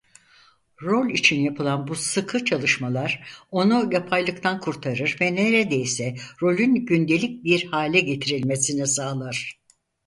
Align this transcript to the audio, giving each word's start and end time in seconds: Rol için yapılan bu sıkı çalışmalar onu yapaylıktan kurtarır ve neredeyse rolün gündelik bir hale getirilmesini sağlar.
Rol 0.81 1.09
için 1.09 1.41
yapılan 1.41 1.87
bu 1.87 1.95
sıkı 1.95 2.45
çalışmalar 2.45 3.27
onu 3.51 3.93
yapaylıktan 3.93 4.59
kurtarır 4.59 5.17
ve 5.21 5.35
neredeyse 5.35 6.15
rolün 6.41 6.75
gündelik 6.85 7.43
bir 7.43 7.63
hale 7.65 7.99
getirilmesini 7.99 8.87
sağlar. 8.87 9.59